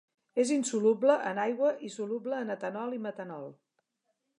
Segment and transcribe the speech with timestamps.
[0.43, 3.51] És insoluble en aigua i soluble en etanol i metanol.